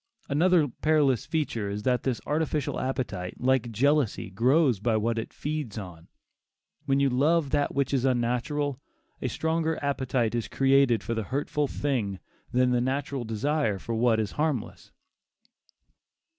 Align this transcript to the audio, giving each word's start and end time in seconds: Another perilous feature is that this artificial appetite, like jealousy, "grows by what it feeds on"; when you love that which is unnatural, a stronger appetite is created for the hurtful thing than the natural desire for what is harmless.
Another 0.29 0.67
perilous 0.67 1.27
feature 1.27 1.69
is 1.69 1.83
that 1.83 2.01
this 2.01 2.19
artificial 2.25 2.79
appetite, 2.79 3.35
like 3.39 3.71
jealousy, 3.71 4.31
"grows 4.31 4.79
by 4.79 4.97
what 4.97 5.19
it 5.19 5.31
feeds 5.31 5.77
on"; 5.77 6.07
when 6.87 6.99
you 6.99 7.07
love 7.07 7.51
that 7.51 7.75
which 7.75 7.93
is 7.93 8.03
unnatural, 8.03 8.79
a 9.21 9.29
stronger 9.29 9.77
appetite 9.83 10.33
is 10.33 10.47
created 10.47 11.03
for 11.03 11.13
the 11.13 11.21
hurtful 11.25 11.67
thing 11.67 12.17
than 12.51 12.71
the 12.71 12.81
natural 12.81 13.23
desire 13.23 13.77
for 13.77 13.93
what 13.93 14.19
is 14.19 14.31
harmless. 14.31 14.91